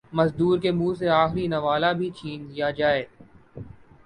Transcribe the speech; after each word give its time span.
مزدور 0.13 0.59
کے 0.59 0.71
منہ 0.71 0.93
سے 0.99 1.07
آخری 1.15 1.45
نوالہ 1.47 1.91
بھی 1.97 2.09
چھین 2.17 2.39
لیا 2.47 2.69
جائے 2.79 3.05